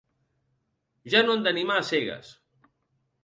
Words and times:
Ja 1.15 1.21
no 1.27 1.35
han 1.35 1.45
d'animar 1.47 1.77
a 1.81 1.85
cegues. 1.91 2.31